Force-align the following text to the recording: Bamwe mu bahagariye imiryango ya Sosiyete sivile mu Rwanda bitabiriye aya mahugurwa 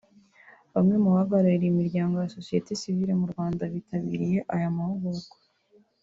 Bamwe 0.73 0.95
mu 1.03 1.09
bahagariye 1.15 1.65
imiryango 1.71 2.13
ya 2.17 2.33
Sosiyete 2.35 2.71
sivile 2.81 3.13
mu 3.19 3.25
Rwanda 3.31 3.63
bitabiriye 3.73 4.39
aya 4.53 4.75
mahugurwa 4.75 5.33